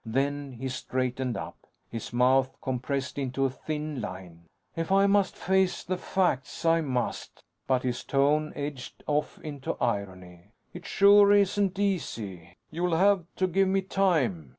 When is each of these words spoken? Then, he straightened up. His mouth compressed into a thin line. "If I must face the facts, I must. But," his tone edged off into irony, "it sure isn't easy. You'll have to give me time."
Then, 0.03 0.53
he 0.53 0.67
straightened 0.67 1.37
up. 1.37 1.67
His 1.87 2.11
mouth 2.11 2.59
compressed 2.59 3.19
into 3.19 3.45
a 3.45 3.51
thin 3.51 4.01
line. 4.01 4.45
"If 4.75 4.91
I 4.91 5.05
must 5.05 5.37
face 5.37 5.83
the 5.83 5.95
facts, 5.95 6.65
I 6.65 6.81
must. 6.81 7.43
But," 7.67 7.83
his 7.83 8.03
tone 8.03 8.51
edged 8.55 9.03
off 9.05 9.37
into 9.41 9.77
irony, 9.79 10.53
"it 10.73 10.87
sure 10.87 11.31
isn't 11.31 11.77
easy. 11.77 12.57
You'll 12.71 12.95
have 12.97 13.25
to 13.35 13.45
give 13.45 13.67
me 13.67 13.83
time." 13.83 14.49